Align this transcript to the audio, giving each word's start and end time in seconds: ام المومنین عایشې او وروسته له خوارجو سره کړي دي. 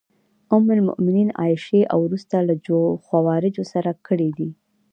ام 0.53 0.65
المومنین 0.75 1.29
عایشې 1.39 1.81
او 1.91 1.99
وروسته 2.05 2.35
له 2.47 2.55
خوارجو 3.05 3.63
سره 3.73 3.91
کړي 4.07 4.29
دي. 4.37 4.49